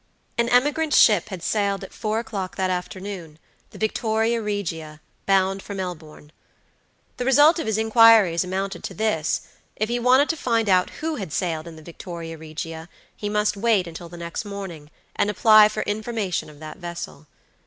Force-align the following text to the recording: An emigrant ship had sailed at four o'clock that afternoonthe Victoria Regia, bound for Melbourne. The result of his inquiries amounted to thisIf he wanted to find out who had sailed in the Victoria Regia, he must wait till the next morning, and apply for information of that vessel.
An 0.35 0.49
emigrant 0.49 0.95
ship 0.95 1.29
had 1.29 1.43
sailed 1.43 1.83
at 1.83 1.93
four 1.93 2.17
o'clock 2.17 2.55
that 2.55 2.71
afternoonthe 2.71 3.37
Victoria 3.73 4.41
Regia, 4.41 4.99
bound 5.27 5.61
for 5.61 5.75
Melbourne. 5.75 6.31
The 7.17 7.25
result 7.25 7.59
of 7.59 7.67
his 7.67 7.77
inquiries 7.77 8.43
amounted 8.43 8.83
to 8.85 8.95
thisIf 8.95 9.41
he 9.75 9.99
wanted 9.99 10.27
to 10.29 10.35
find 10.37 10.67
out 10.69 10.89
who 11.01 11.17
had 11.17 11.31
sailed 11.31 11.67
in 11.67 11.75
the 11.75 11.83
Victoria 11.83 12.35
Regia, 12.35 12.89
he 13.15 13.29
must 13.29 13.55
wait 13.55 13.93
till 13.95 14.09
the 14.09 14.17
next 14.17 14.43
morning, 14.43 14.89
and 15.15 15.29
apply 15.29 15.69
for 15.69 15.83
information 15.83 16.49
of 16.49 16.59
that 16.59 16.77
vessel. 16.77 17.27